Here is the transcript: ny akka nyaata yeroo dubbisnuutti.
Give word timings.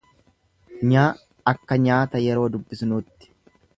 ny 0.87 0.95
akka 1.51 1.75
nyaata 1.83 2.17
yeroo 2.25 2.49
dubbisnuutti. 2.57 3.31